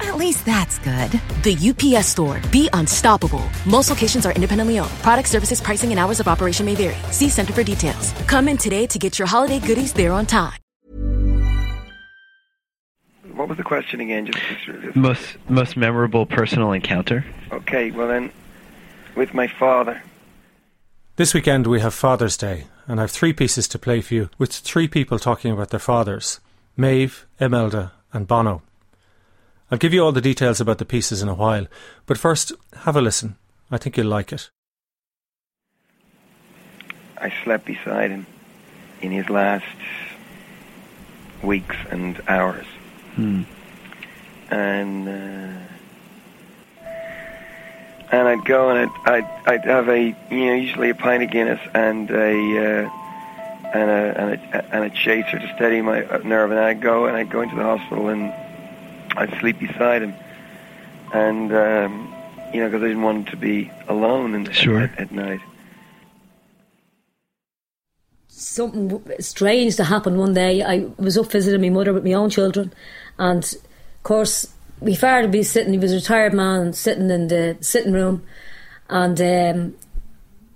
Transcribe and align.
At 0.00 0.16
least 0.16 0.44
that's 0.46 0.78
good. 0.78 1.10
The 1.42 1.56
UPS 1.70 2.06
store. 2.08 2.40
Be 2.50 2.68
unstoppable. 2.72 3.44
Most 3.66 3.90
locations 3.90 4.26
are 4.26 4.32
independently 4.32 4.78
owned. 4.78 4.90
Product 5.02 5.28
services, 5.28 5.60
pricing, 5.60 5.90
and 5.90 5.98
hours 5.98 6.20
of 6.20 6.28
operation 6.28 6.66
may 6.66 6.74
vary. 6.74 6.96
See 7.12 7.28
Center 7.28 7.52
for 7.52 7.62
details. 7.62 8.12
Come 8.26 8.48
in 8.48 8.56
today 8.56 8.86
to 8.86 8.98
get 8.98 9.18
your 9.18 9.28
holiday 9.28 9.58
goodies 9.60 9.92
there 9.92 10.12
on 10.12 10.26
time. 10.26 10.54
What 13.34 13.48
was 13.48 13.56
the 13.56 13.64
question 13.64 14.00
again? 14.00 14.26
Just, 14.26 14.38
just 14.66 14.96
Most 14.96 15.36
most 15.48 15.76
memorable 15.76 16.26
personal 16.26 16.72
encounter. 16.72 17.24
okay. 17.52 17.90
Well 17.90 18.08
then, 18.08 18.30
with 19.16 19.32
my 19.32 19.46
father. 19.46 20.02
This 21.16 21.32
weekend 21.34 21.66
we 21.66 21.80
have 21.80 21.94
Father's 21.94 22.36
Day, 22.36 22.66
and 22.86 22.98
I 23.00 23.02
have 23.04 23.10
three 23.10 23.32
pieces 23.32 23.68
to 23.68 23.78
play 23.78 24.00
for 24.00 24.14
you 24.14 24.30
with 24.38 24.52
three 24.52 24.88
people 24.88 25.18
talking 25.18 25.52
about 25.52 25.70
their 25.70 25.80
fathers 25.80 26.40
Maeve, 26.76 27.26
Imelda, 27.38 27.92
and 28.12 28.26
Bono. 28.26 28.62
I'll 29.70 29.78
give 29.78 29.94
you 29.94 30.04
all 30.04 30.12
the 30.12 30.20
details 30.20 30.60
about 30.60 30.78
the 30.78 30.84
pieces 30.84 31.22
in 31.22 31.28
a 31.28 31.34
while, 31.34 31.66
but 32.06 32.18
first, 32.18 32.52
have 32.78 32.96
a 32.96 33.00
listen. 33.00 33.36
I 33.70 33.78
think 33.78 33.96
you'll 33.96 34.06
like 34.08 34.32
it. 34.32 34.50
I 37.18 37.32
slept 37.44 37.66
beside 37.66 38.10
him 38.10 38.26
in 39.00 39.12
his 39.12 39.28
last 39.30 39.64
weeks 41.42 41.76
and 41.90 42.20
hours, 42.28 42.66
Hmm. 43.14 43.42
and 44.50 45.08
uh, 45.08 45.60
and 48.12 48.28
I'd 48.28 48.44
go 48.44 48.70
and 48.70 48.90
I'd, 49.06 49.08
I'd 49.12 49.28
I'd 49.46 49.64
have 49.66 49.88
a 49.88 50.00
you 50.30 50.46
know 50.46 50.54
usually 50.54 50.90
a 50.90 50.94
pint 50.94 51.22
of 51.22 51.30
Guinness 51.30 51.60
and 51.74 52.10
a 52.10 52.32
uh, 52.86 52.90
and 53.74 53.90
a 53.90 54.20
and 54.20 54.30
a 54.54 54.74
and 54.74 54.84
a 54.84 54.90
chaser 54.90 55.38
to 55.38 55.52
steady 55.54 55.80
my 55.82 56.04
uh, 56.04 56.18
nerve, 56.24 56.50
and 56.50 56.60
I'd 56.60 56.80
go 56.80 57.04
and 57.06 57.16
I'd 57.16 57.30
go 57.30 57.42
into 57.42 57.54
the 57.56 57.62
hospital 57.62 58.08
and 58.08 58.32
I'd 59.16 59.38
sleep 59.40 59.58
beside 59.58 60.02
him, 60.02 60.14
and 61.12 61.52
um, 61.52 62.14
you 62.54 62.60
know 62.60 62.68
because 62.68 62.82
I 62.82 62.88
didn't 62.88 63.02
want 63.02 63.18
him 63.18 63.24
to 63.26 63.36
be 63.36 63.70
alone 63.88 64.34
in, 64.34 64.50
Sure. 64.52 64.80
at, 64.80 64.98
at 64.98 65.12
night. 65.12 65.40
something 68.28 69.02
strange 69.20 69.76
that 69.76 69.84
happened 69.84 70.18
one 70.18 70.32
day. 70.34 70.62
I 70.62 70.86
was 70.96 71.18
up 71.18 71.30
visiting 71.30 71.60
my 71.60 71.68
mother 71.68 71.92
with 71.92 72.04
my 72.04 72.14
own 72.14 72.30
children, 72.30 72.72
and 73.18 73.44
of 73.44 74.02
course, 74.02 74.48
my 74.80 74.94
father 74.94 75.22
would 75.22 75.32
be 75.32 75.42
sitting. 75.42 75.72
He 75.72 75.78
was 75.78 75.92
a 75.92 75.96
retired 75.96 76.32
man, 76.32 76.72
sitting 76.72 77.10
in 77.10 77.28
the 77.28 77.58
sitting 77.60 77.92
room, 77.92 78.22
and 78.88 79.20
um, 79.20 79.74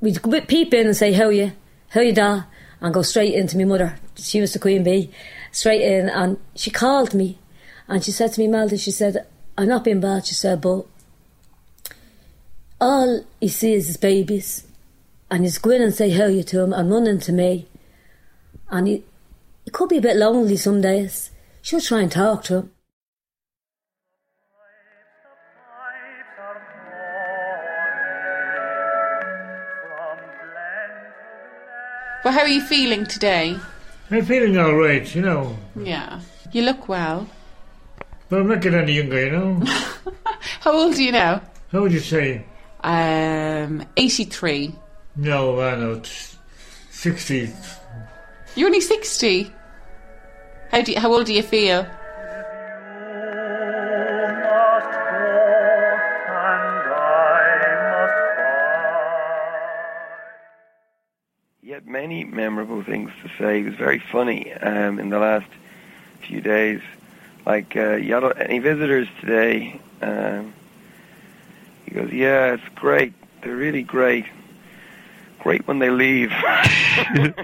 we'd 0.00 0.48
peep 0.48 0.72
in 0.72 0.86
and 0.86 0.96
say, 0.96 1.12
"How 1.12 1.28
you? 1.28 1.52
How 1.90 2.00
you, 2.00 2.12
da?" 2.14 2.44
and 2.80 2.92
go 2.92 3.02
straight 3.02 3.34
into 3.34 3.56
my 3.56 3.64
mother. 3.64 3.96
She 4.16 4.40
was 4.40 4.52
the 4.52 4.58
queen 4.58 4.82
bee, 4.82 5.10
straight 5.52 5.80
in, 5.82 6.08
and 6.08 6.38
she 6.54 6.70
called 6.70 7.14
me, 7.14 7.38
and 7.88 8.04
she 8.04 8.10
said 8.10 8.32
to 8.32 8.40
me, 8.40 8.48
"Melda," 8.48 8.76
she 8.78 8.90
said, 8.90 9.26
"I'm 9.56 9.68
not 9.68 9.84
being 9.84 10.00
bad," 10.00 10.26
she 10.26 10.34
said, 10.34 10.60
"but." 10.60 10.86
All 12.80 13.24
he 13.40 13.48
sees 13.48 13.88
is 13.88 13.96
babies, 13.96 14.64
and 15.30 15.44
he's 15.44 15.58
going 15.58 15.80
and 15.80 15.94
say 15.94 16.10
how 16.10 16.26
you 16.26 16.42
to 16.42 16.60
him 16.60 16.72
and 16.72 16.90
running 16.90 17.20
to 17.20 17.32
me. 17.32 17.66
And 18.68 18.88
he, 18.88 19.04
he 19.64 19.70
could 19.70 19.88
be 19.88 19.98
a 19.98 20.02
bit 20.02 20.16
lonely 20.16 20.56
some 20.56 20.80
days. 20.80 21.30
She'll 21.62 21.80
try 21.80 22.02
and 22.02 22.12
talk 22.12 22.44
to 22.44 22.56
him. 22.56 22.70
Well, 32.24 32.32
how 32.32 32.40
are 32.40 32.48
you 32.48 32.62
feeling 32.62 33.04
today? 33.04 33.58
I'm 34.10 34.24
feeling 34.24 34.56
all 34.56 34.74
right, 34.74 35.14
you 35.14 35.20
know. 35.20 35.58
Yeah. 35.76 36.20
You 36.52 36.62
look 36.62 36.88
well. 36.88 37.28
But 38.28 38.40
I'm 38.40 38.48
not 38.48 38.62
getting 38.62 38.80
any 38.80 38.92
younger, 38.92 39.24
you 39.24 39.30
know. 39.30 39.62
How 40.60 40.72
old 40.72 40.94
are 40.94 41.00
you 41.00 41.12
now? 41.12 41.42
How 41.70 41.82
would 41.82 41.92
you 41.92 42.00
say? 42.00 42.44
Um, 42.80 43.84
83. 43.96 44.74
No, 45.16 45.60
I 45.60 45.76
know, 45.76 45.92
it's 45.92 46.36
60. 46.90 47.52
You're 48.56 48.66
only 48.66 48.80
60. 48.80 49.52
How, 50.70 50.82
do 50.82 50.92
you, 50.92 51.00
how 51.00 51.12
old 51.12 51.26
do 51.26 51.34
you 51.34 51.42
feel? 51.42 51.86
He 61.62 61.70
had 61.70 61.86
many 61.86 62.24
memorable 62.24 62.82
things 62.82 63.10
to 63.22 63.30
say. 63.38 63.58
He 63.58 63.64
was 63.64 63.74
very 63.74 63.98
funny 63.98 64.52
um, 64.54 64.98
in 64.98 65.10
the 65.10 65.18
last 65.18 65.46
few 66.22 66.40
days. 66.40 66.80
Like, 67.46 67.76
uh, 67.76 67.96
you 67.96 68.14
had 68.14 68.24
any 68.38 68.58
visitors 68.58 69.08
today? 69.20 69.80
Um, 70.00 70.54
he 71.84 71.90
goes, 71.94 72.10
yeah, 72.10 72.54
it's 72.54 72.68
great. 72.74 73.12
They're 73.42 73.54
really 73.56 73.82
great. 73.82 74.24
Great 75.40 75.66
when 75.68 75.78
they 75.78 75.90
leave. 75.90 76.32
and, 77.08 77.34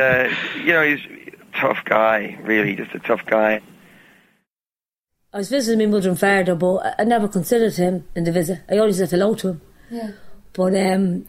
uh, 0.00 0.28
you 0.58 0.72
know, 0.72 0.82
he's 0.84 1.00
a 1.04 1.58
tough 1.60 1.84
guy, 1.84 2.38
really, 2.42 2.76
just 2.76 2.94
a 2.94 3.00
tough 3.00 3.26
guy. 3.26 3.60
I 5.32 5.38
was 5.38 5.48
visiting 5.48 5.88
my 5.90 5.96
mother 5.96 6.10
and 6.10 6.18
father, 6.18 6.54
but 6.54 6.76
I- 6.86 6.94
I 7.00 7.04
never 7.04 7.28
considered 7.28 7.74
him 7.74 8.04
in 8.14 8.24
the 8.24 8.32
visit. 8.32 8.60
I 8.68 8.78
always 8.78 8.98
said 8.98 9.10
hello 9.10 9.34
to 9.36 9.48
him. 9.48 9.60
Yeah. 9.90 10.10
But 10.52 10.74
um, 10.76 11.26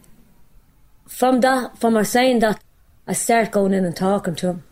from 1.08 1.40
that, 1.40 1.78
from 1.78 1.94
her 1.94 2.04
saying 2.04 2.40
that, 2.40 2.60
I 3.06 3.12
started 3.12 3.50
going 3.52 3.72
in 3.74 3.84
and 3.84 3.96
talking 3.96 4.34
to 4.36 4.46
him 4.48 4.62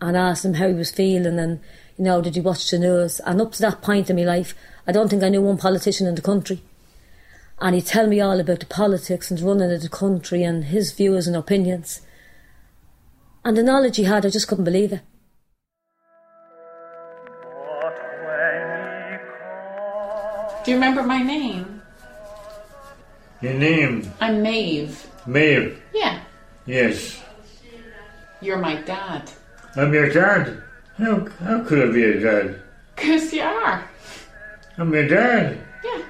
and 0.00 0.16
asked 0.16 0.44
him 0.44 0.54
how 0.54 0.68
he 0.68 0.74
was 0.74 0.90
feeling 0.90 1.38
and, 1.38 1.60
you 1.96 2.04
know, 2.04 2.20
did 2.20 2.34
he 2.34 2.40
watch 2.40 2.70
the 2.70 2.78
news? 2.78 3.20
And 3.20 3.40
up 3.40 3.52
to 3.52 3.62
that 3.62 3.82
point 3.82 4.10
in 4.10 4.16
my 4.16 4.22
life, 4.22 4.54
I 4.86 4.92
don't 4.92 5.08
think 5.08 5.22
I 5.22 5.28
knew 5.28 5.42
one 5.42 5.58
politician 5.58 6.06
in 6.06 6.14
the 6.14 6.22
country. 6.22 6.60
And 7.58 7.74
he'd 7.74 7.86
tell 7.86 8.06
me 8.06 8.20
all 8.20 8.38
about 8.38 8.60
the 8.60 8.66
politics 8.66 9.30
and 9.30 9.40
the 9.40 9.46
running 9.46 9.72
of 9.72 9.80
the 9.80 9.88
country 9.88 10.42
and 10.42 10.64
his 10.64 10.92
views 10.92 11.26
and 11.26 11.34
opinions. 11.34 12.02
And 13.44 13.56
the 13.56 13.62
knowledge 13.62 13.96
he 13.96 14.04
had, 14.04 14.26
I 14.26 14.30
just 14.30 14.48
couldn't 14.48 14.64
believe 14.64 14.92
it. 14.92 15.00
Do 20.64 20.72
you 20.72 20.76
remember 20.76 21.04
my 21.04 21.22
name? 21.22 21.80
Your 23.40 23.54
name? 23.54 24.12
I'm 24.20 24.42
Maeve. 24.42 25.06
Maeve. 25.26 25.80
Yeah. 25.94 26.20
Yes. 26.66 27.22
You're 28.40 28.58
my 28.58 28.82
dad. 28.82 29.30
I'm 29.76 29.92
your 29.92 30.08
dad. 30.08 30.62
How, 30.96 31.26
how 31.40 31.62
could 31.64 31.90
I 31.90 31.92
be 31.92 32.00
your 32.00 32.20
dad? 32.20 32.62
Because 32.94 33.30
you 33.30 33.42
are. 33.42 33.86
I'm 34.78 34.92
your 34.92 35.06
dad. 35.06 35.58
Yeah. 35.84 36.02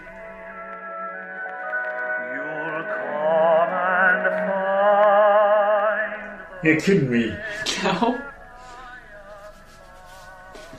You're 6.62 6.80
kidding 6.80 7.10
me. 7.10 7.36
No. 7.82 8.20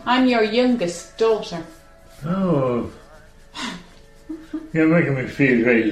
I'm 0.06 0.26
your 0.26 0.44
youngest 0.44 1.18
daughter. 1.18 1.64
Oh. 2.26 2.90
You're 4.74 4.88
making 4.88 5.16
me 5.16 5.28
feel 5.28 5.64
very 5.66 5.92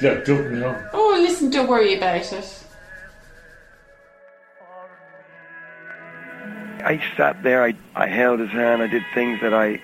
locked 0.00 0.28
up 0.30 0.44
now. 0.46 0.90
Oh, 0.94 1.18
listen, 1.20 1.50
don't 1.50 1.68
worry 1.68 1.94
about 1.96 2.32
it. 2.32 2.64
I 6.90 7.00
sat 7.16 7.44
there, 7.44 7.62
I, 7.62 7.74
I 7.94 8.08
held 8.08 8.40
his 8.40 8.50
hand, 8.50 8.82
I 8.82 8.88
did 8.88 9.04
things 9.14 9.40
that 9.42 9.54
I 9.54 9.80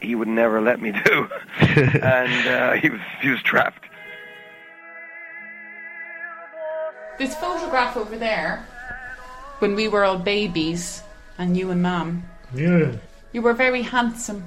he 0.00 0.14
would 0.14 0.28
never 0.28 0.62
let 0.62 0.80
me 0.80 0.92
do. 0.92 1.28
and 1.60 2.48
uh, 2.48 2.72
he 2.72 2.88
was 2.88 3.00
he 3.20 3.28
was 3.28 3.42
trapped. 3.42 3.84
This 7.18 7.34
photograph 7.34 7.98
over 7.98 8.16
there 8.16 8.64
when 9.58 9.74
we 9.74 9.88
were 9.88 10.04
all 10.04 10.18
babies 10.18 11.02
and 11.36 11.54
you 11.54 11.70
and 11.70 11.82
Mum. 11.82 12.24
Yeah, 12.54 12.92
You 13.32 13.42
were 13.42 13.52
very 13.52 13.82
handsome. 13.82 14.44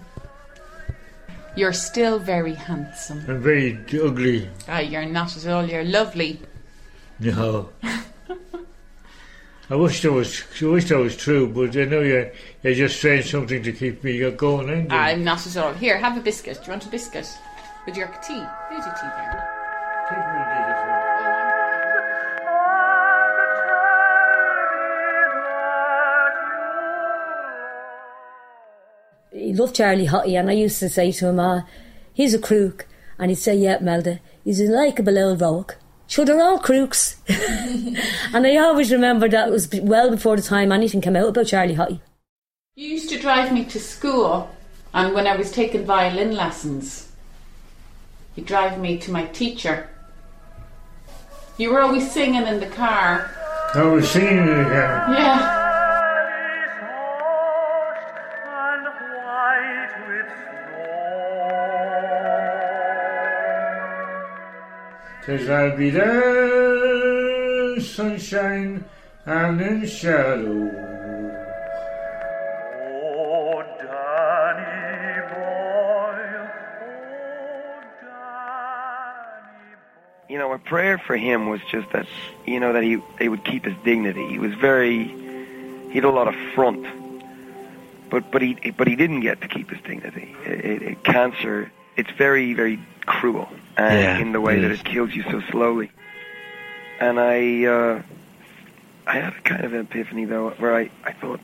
You're 1.56 1.74
still 1.74 2.18
very 2.18 2.56
handsome. 2.56 3.20
I'm 3.28 3.44
very 3.44 3.78
ugly. 3.94 4.50
Ah, 4.68 4.80
you're 4.80 5.06
not 5.06 5.38
at 5.38 5.46
all. 5.46 5.70
You're 5.70 5.84
lovely. 5.84 6.40
No. 7.20 7.70
I 9.72 9.76
wish 9.76 10.02
that 10.02 10.12
was. 10.12 10.44
I 10.62 10.66
wish 10.66 10.90
that 10.90 10.98
was 10.98 11.16
true, 11.16 11.48
but 11.48 11.78
I 11.78 11.86
know 11.86 12.02
you. 12.02 12.30
You're 12.62 12.74
just 12.74 13.00
saying 13.00 13.24
something 13.24 13.64
to 13.64 13.72
keep 13.72 14.04
me 14.04 14.30
going. 14.32 14.70
Ain't 14.70 14.92
you? 14.92 14.98
I'm 14.98 15.24
not 15.24 15.48
at 15.48 15.56
all. 15.56 15.74
Here, 15.74 15.98
have 15.98 16.18
a 16.18 16.20
biscuit. 16.20 16.58
Do 16.58 16.66
you 16.66 16.72
want 16.72 16.86
a 16.86 16.90
biscuit? 16.90 17.30
With 17.86 17.96
your 17.96 18.08
tea? 18.22 18.44
Here's 18.70 18.86
your 18.86 18.96
tea 18.96 19.08
there. 19.16 19.48
He 29.32 29.54
loved 29.54 29.74
Charlie 29.74 30.08
Haughey, 30.08 30.38
and 30.38 30.50
I 30.50 30.54
used 30.54 30.80
to 30.80 30.90
say 30.90 31.14
to 31.14 31.28
him, 31.28 31.40
ah, 31.40 31.66
he's 32.14 32.34
a 32.34 32.40
crook. 32.40 32.88
And 33.18 33.32
he'd 33.32 33.36
say, 33.36 33.56
yeah, 33.56 33.78
Melda, 33.80 34.20
he's 34.44 34.60
a 34.60 34.66
likeable 34.66 35.18
old 35.18 35.40
rogue. 35.40 35.72
Sure, 36.12 36.26
they're 36.26 36.42
all 36.42 36.60
crooks. 36.60 37.16
and 37.30 38.46
I 38.46 38.58
always 38.58 38.92
remember 38.92 39.30
that 39.30 39.48
it 39.48 39.52
was 39.52 39.70
well 39.72 40.12
before 40.12 40.36
the 40.36 40.42
time 40.42 40.74
anything 40.74 41.00
came 41.00 41.16
out 41.16 41.30
about 41.30 41.48
Charlie 41.48 41.76
Haughey. 41.76 42.02
You 42.76 42.90
used 42.90 43.08
to 43.12 43.18
drive 43.18 43.54
me 43.54 43.64
to 43.64 43.80
school, 43.80 44.54
and 44.94 45.14
when 45.14 45.26
I 45.26 45.38
was 45.38 45.54
taking 45.54 45.86
violin 45.86 46.36
lessons, 46.36 47.10
you 48.36 48.44
drive 48.44 48.78
me 48.78 48.98
to 48.98 49.12
my 49.14 49.24
teacher. 49.28 49.90
You 51.58 51.72
were 51.72 51.80
always 51.80 52.12
singing 52.12 52.46
in 52.46 52.60
the 52.60 52.68
car. 52.68 53.34
I 53.74 53.84
was 53.84 54.12
singing 54.12 54.38
in 54.40 54.48
the 54.48 54.64
car. 54.66 55.14
Yeah. 55.14 55.61
Cause 65.26 65.50
I'll 65.50 65.78
be 65.78 65.90
there, 65.92 67.80
sunshine 67.80 68.84
and 69.26 69.62
in 69.62 69.88
shadow. 69.88 70.92
you 80.32 80.38
know, 80.38 80.54
a 80.54 80.58
prayer 80.58 80.98
for 80.98 81.18
him 81.18 81.50
was 81.50 81.60
just 81.70 81.92
that, 81.92 82.08
you 82.48 82.58
know, 82.58 82.72
that 82.72 82.84
he, 82.84 83.04
he 83.20 83.28
would 83.28 83.44
keep 83.44 83.66
his 83.66 83.76
dignity. 83.84 84.26
He 84.30 84.40
was 84.40 84.54
very, 84.54 85.10
he 85.90 85.96
had 85.96 86.06
a 86.06 86.10
lot 86.10 86.30
of 86.30 86.36
front, 86.56 86.88
but 88.10 88.32
but 88.32 88.42
he 88.42 88.54
but 88.78 88.88
he 88.88 88.96
didn't 88.96 89.20
get 89.20 89.42
to 89.42 89.50
keep 89.50 89.70
his 89.70 89.82
dignity. 89.82 90.34
It, 90.46 90.66
it, 90.66 90.82
it, 90.84 91.04
cancer, 91.04 91.70
it's 91.98 92.12
very 92.12 92.54
very 92.54 92.80
cruel, 93.06 93.50
uh, 93.82 93.94
Yeah, 93.94 94.18
in 94.20 94.32
the 94.32 94.42
way 94.42 94.58
it 94.58 94.62
that 94.62 94.72
it 94.72 94.84
kills 94.84 95.14
you 95.14 95.24
so 95.24 95.42
slowly. 95.50 95.92
And 97.00 97.20
I, 97.20 97.66
uh, 97.66 98.02
I 99.08 99.16
had 99.16 99.34
a 99.34 99.42
kind 99.42 99.66
of 99.66 99.74
an 99.74 99.82
epiphany 99.82 100.26
though, 100.26 100.52
where 100.52 100.76
I 100.76 100.92
I 101.04 101.14
thought. 101.14 101.40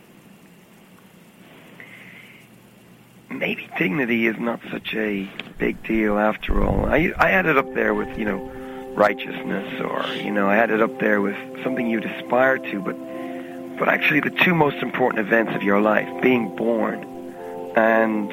Maybe 3.30 3.70
dignity 3.78 4.26
is 4.28 4.38
not 4.40 4.62
such 4.72 4.94
a 4.96 5.30
big 5.58 5.84
deal 5.84 6.18
after 6.18 6.64
all. 6.64 6.86
I 6.86 7.14
I 7.18 7.30
had 7.30 7.46
it 7.46 7.58
up 7.58 7.74
there 7.74 7.94
with 7.94 8.18
you 8.18 8.26
know 8.26 8.40
righteousness 8.96 9.80
or 9.80 10.06
you 10.16 10.32
know 10.32 10.48
I 10.50 10.56
had 10.56 10.72
it 10.72 10.82
up 10.82 11.00
there 11.00 11.22
with 11.22 11.36
something 11.64 11.88
you'd 11.88 12.06
aspire 12.06 12.58
to 12.58 12.82
but 12.82 12.98
but 13.78 13.90
actually 13.90 14.22
the 14.22 14.32
two 14.32 14.56
most 14.56 14.78
important 14.78 15.20
events 15.20 15.54
of 15.56 15.62
your 15.62 15.80
life 15.80 16.10
being 16.22 16.56
born 16.56 17.04
and 17.76 18.30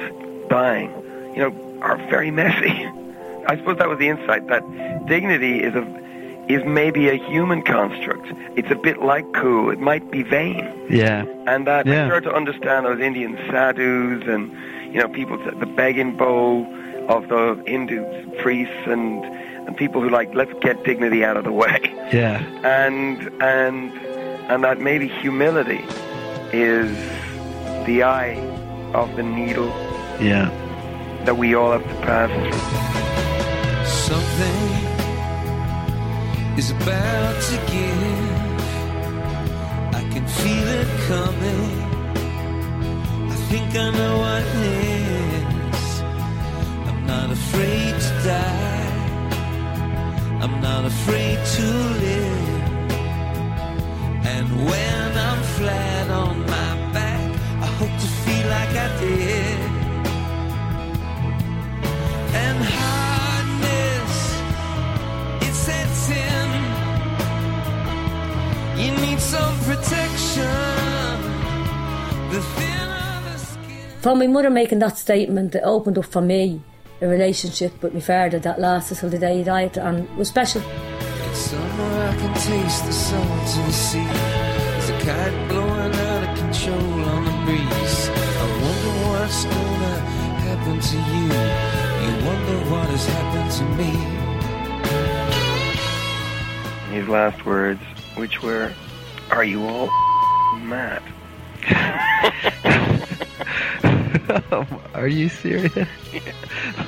dying 0.49 0.89
you 1.35 1.41
know 1.43 1.79
are 1.81 1.97
very 2.09 2.31
messy 2.31 2.89
I 3.47 3.57
suppose 3.57 3.77
that 3.77 3.89
was 3.89 3.99
the 3.99 4.09
insight 4.09 4.47
that 4.47 4.63
dignity 5.07 5.61
is 5.63 5.75
a 5.75 5.85
is 6.47 6.63
maybe 6.63 7.09
a 7.09 7.15
human 7.15 7.61
construct 7.63 8.27
it's 8.55 8.69
a 8.69 8.75
bit 8.75 9.01
like 9.01 9.25
cool 9.33 9.71
it 9.71 9.79
might 9.79 10.11
be 10.11 10.21
vain 10.21 10.63
Yeah. 10.89 11.25
and 11.47 11.65
that 11.65 11.87
I 11.87 11.91
Yeah. 11.91 12.05
started 12.05 12.29
to 12.29 12.35
understand 12.35 12.85
those 12.85 12.99
Indian 12.99 13.35
sadhus 13.49 14.23
and 14.27 14.51
you 14.93 14.99
know 15.01 15.07
people 15.07 15.37
the 15.37 15.65
begging 15.65 16.15
bowl 16.15 16.67
of 17.09 17.27
the 17.29 17.43
Hindu 17.65 17.99
priests 18.43 18.83
and 18.85 19.23
and 19.65 19.75
people 19.75 20.01
who 20.01 20.09
like 20.09 20.35
let's 20.35 20.53
get 20.61 20.83
dignity 20.83 21.23
out 21.25 21.35
of 21.37 21.43
the 21.45 21.51
way 21.51 21.79
Yeah. 22.13 22.43
and 22.63 23.17
and 23.41 23.91
and 24.51 24.63
that 24.63 24.79
maybe 24.79 25.07
humility 25.07 25.83
is 26.53 26.91
the 27.87 28.03
eye 28.03 28.37
of 28.93 29.15
the 29.15 29.23
needle 29.23 29.71
Yeah. 30.21 30.49
that 31.25 31.37
we 31.37 31.55
all 31.55 31.71
have 31.71 31.83
to 31.87 31.95
pass 32.05 32.29
through. 32.29 33.04
Something 34.11 34.65
is 36.59 36.69
about 36.69 37.35
to 37.49 37.55
give. 37.73 38.59
I 39.99 40.01
can 40.13 40.27
feel 40.27 40.67
it 40.81 40.89
coming. 41.09 41.71
I 43.33 43.35
think 43.49 43.69
I 43.75 43.89
know 43.97 44.15
what 44.25 44.43
it 44.43 44.55
is. 45.73 45.85
I'm 46.87 47.01
not 47.07 47.31
afraid 47.31 47.93
to 48.05 48.11
die. 48.33 48.93
I'm 50.43 50.61
not 50.61 50.85
afraid 50.85 51.39
to 51.57 51.65
live. 52.05 52.49
And 54.33 54.47
when 54.69 55.17
I'm 55.27 55.41
flat 55.57 56.11
on 56.11 56.41
my 56.41 56.71
back, 56.93 57.25
I 57.65 57.67
hope 57.79 57.95
to 58.03 58.09
feel 58.23 58.47
like 58.49 58.73
I 58.85 58.99
did. 58.99 59.44
From 74.05 74.19
my 74.19 74.27
mother 74.27 74.51
making 74.51 74.77
that 74.79 74.99
statement, 74.99 75.55
it 75.55 75.63
opened 75.65 75.97
up 75.97 76.05
for 76.05 76.21
me 76.21 76.61
a 77.01 77.07
relationship 77.07 77.81
with 77.81 77.91
my 77.95 77.99
father 77.99 78.37
that 78.37 78.59
lasted 78.59 78.99
till 78.99 79.09
the 79.09 79.17
day 79.17 79.37
he 79.39 79.43
died 79.43 79.79
and 79.79 80.07
was 80.15 80.27
special. 80.29 80.61
It's 80.61 81.39
summer, 81.39 82.03
I 82.07 82.15
can 82.15 82.33
taste 82.35 82.85
the 82.85 82.91
salt 82.93 83.57
of 83.57 83.65
the 83.65 83.71
sea. 83.71 84.05
There's 84.05 84.89
a 84.89 84.99
kite 84.99 85.49
blowing 85.49 85.95
out 85.95 86.23
of 86.29 86.37
control 86.37 87.03
on 87.03 87.25
the 87.25 87.31
breeze. 87.45 88.09
I 88.11 88.45
wonder 88.61 88.93
what's 89.09 89.43
gonna 89.45 89.97
happen 90.45 90.79
to 90.79 90.97
you. 91.15 91.25
You 92.05 92.11
wonder 92.27 92.57
what 92.69 92.87
has 92.93 93.05
happened 93.07 93.51
to 93.57 93.63
me. 93.79 93.91
His 96.95 97.07
last 97.09 97.43
words, 97.43 97.81
which 98.17 98.43
were, 98.43 98.71
"Are 99.31 99.43
you 99.43 99.67
all 99.67 99.89
mad?" 100.57 101.01
Are 104.93 105.07
you 105.07 105.29
serious? 105.29 105.73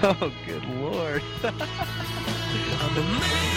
Oh, 0.03 0.31
good 0.45 0.63
lord. 0.65 1.23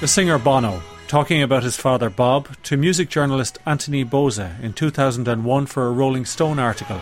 The 0.00 0.08
singer 0.08 0.38
Bono, 0.38 0.80
talking 1.08 1.42
about 1.42 1.62
his 1.62 1.76
father 1.76 2.08
Bob 2.08 2.48
to 2.62 2.78
music 2.78 3.10
journalist 3.10 3.58
Anthony 3.66 4.02
Bozza 4.02 4.58
in 4.62 4.72
2001 4.72 5.66
for 5.66 5.86
a 5.86 5.92
Rolling 5.92 6.24
Stone 6.24 6.58
article. 6.58 6.98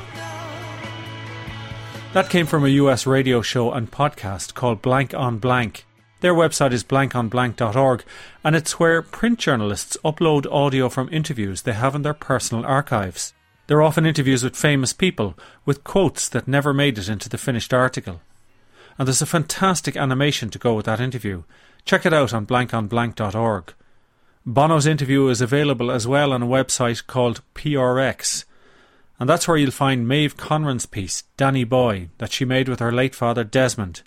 That 2.13 2.29
came 2.29 2.45
from 2.45 2.65
a 2.65 2.71
US 2.71 3.07
radio 3.07 3.41
show 3.41 3.71
and 3.71 3.89
podcast 3.89 4.55
called 4.55 4.83
Blank 4.83 5.15
on 5.15 5.39
Blank. 5.39 5.87
Their 6.23 6.35
website 6.35 6.73
is 6.73 6.83
blankonblank.org, 6.83 8.03
and 8.43 8.57
it's 8.57 8.81
where 8.81 9.01
print 9.01 9.39
journalists 9.39 9.97
upload 10.05 10.51
audio 10.51 10.89
from 10.89 11.09
interviews 11.13 11.63
they 11.63 11.75
have 11.75 11.95
in 11.95 12.03
their 12.03 12.15
personal 12.15 12.67
archives. 12.67 13.33
They're 13.69 13.81
often 13.81 14.07
interviews 14.07 14.43
with 14.43 14.57
famous 14.57 14.93
people, 14.93 15.39
with 15.65 15.85
quotes 15.85 16.29
that 16.31 16.49
never 16.49 16.75
made 16.75 16.99
it 16.99 17.09
into 17.09 17.29
the 17.29 17.39
finished 17.39 17.73
article. 17.73 18.23
And 18.99 19.07
there's 19.07 19.23
a 19.23 19.27
fantastic 19.27 19.97
animation 19.97 20.51
to 20.51 20.59
go 20.59 20.75
with 20.75 20.87
that 20.87 20.99
interview. 20.99 21.45
Check 21.89 22.05
it 22.05 22.13
out 22.13 22.35
on 22.35 22.45
blankonblank.org. 22.45 23.73
Bono's 24.45 24.85
interview 24.85 25.29
is 25.29 25.41
available 25.41 25.91
as 25.91 26.07
well 26.07 26.35
on 26.35 26.43
a 26.43 26.47
website 26.47 27.07
called 27.07 27.41
PRX, 27.55 28.45
And 29.19 29.27
that's 29.27 29.49
where 29.49 29.57
you'll 29.57 29.71
find 29.71 30.07
Maeve 30.07 30.37
Conran's 30.37 30.85
piece, 30.85 31.23
Danny 31.39 31.65
Boy, 31.65 32.11
that 32.19 32.31
she 32.31 32.45
made 32.45 32.69
with 32.69 32.81
her 32.81 32.93
late 32.93 33.15
father 33.15 33.43
Desmond. 33.43 34.03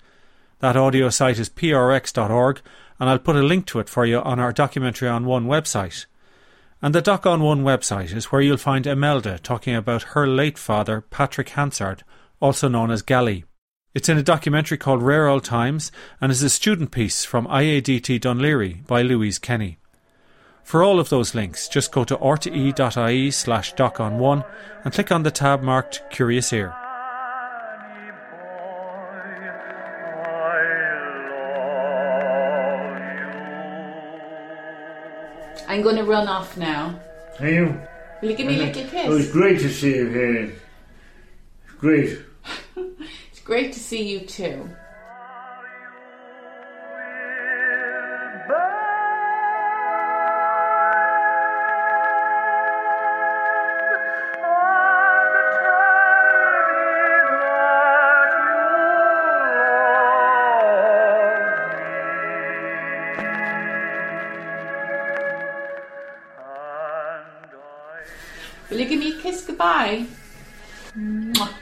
That 0.60 0.76
audio 0.76 1.08
site 1.08 1.40
is 1.40 1.50
prx.org, 1.50 2.60
and 3.00 3.10
I'll 3.10 3.18
put 3.18 3.34
a 3.34 3.42
link 3.42 3.66
to 3.66 3.80
it 3.80 3.88
for 3.88 4.06
you 4.06 4.20
on 4.20 4.38
our 4.38 4.52
Documentary 4.52 5.08
on 5.08 5.26
One 5.26 5.48
website. 5.48 6.06
And 6.80 6.94
the 6.94 7.02
Doc 7.02 7.26
on 7.26 7.42
One 7.42 7.64
website 7.64 8.14
is 8.14 8.26
where 8.26 8.42
you'll 8.42 8.58
find 8.58 8.86
Imelda 8.86 9.40
talking 9.40 9.74
about 9.74 10.14
her 10.14 10.28
late 10.28 10.56
father, 10.56 11.00
Patrick 11.00 11.48
Hansard, 11.48 12.04
also 12.38 12.68
known 12.68 12.92
as 12.92 13.02
Gally. 13.02 13.44
It's 13.94 14.08
in 14.08 14.16
a 14.16 14.22
documentary 14.22 14.78
called 14.78 15.02
Rare 15.02 15.28
Old 15.28 15.44
Times 15.44 15.92
and 16.18 16.32
is 16.32 16.42
a 16.42 16.48
student 16.48 16.92
piece 16.92 17.26
from 17.26 17.46
IADT 17.46 18.22
Dun 18.22 18.38
Laoghaire 18.38 18.86
by 18.86 19.02
Louise 19.02 19.38
Kenny. 19.38 19.76
For 20.64 20.82
all 20.82 20.98
of 20.98 21.10
those 21.10 21.34
links, 21.34 21.68
just 21.68 21.92
go 21.92 22.02
to 22.04 22.16
rte.ie 22.16 23.30
slash 23.30 23.74
doc 23.74 24.00
on 24.00 24.18
one 24.18 24.44
and 24.82 24.94
click 24.94 25.12
on 25.12 25.24
the 25.24 25.30
tab 25.30 25.60
marked 25.60 26.04
Curious 26.08 26.54
Ear. 26.54 26.74
I'm 35.68 35.82
going 35.82 35.96
to 35.96 36.04
run 36.04 36.28
off 36.28 36.56
now. 36.56 36.98
Are 37.40 37.48
you? 37.48 37.78
Will 38.22 38.30
you 38.30 38.36
give 38.36 38.46
me 38.46 38.58
a 38.58 38.72
little 38.72 38.84
oh, 38.94 39.04
It 39.04 39.08
was 39.10 39.30
great 39.30 39.60
to 39.60 39.68
see 39.68 39.96
you 39.96 40.08
here. 40.08 40.54
Great. 41.78 42.31
Great 43.44 43.72
to 43.72 43.80
see 43.80 44.08
you 44.08 44.20
too. 44.20 44.68
Will 68.70 68.80
you 68.80 68.88
give 68.88 69.00
me 69.00 69.18
a 69.18 69.20
kiss 69.20 69.44
goodbye? 69.44 70.06
Mwah. 70.96 71.52